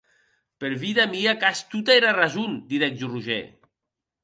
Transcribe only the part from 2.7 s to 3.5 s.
didec Roger.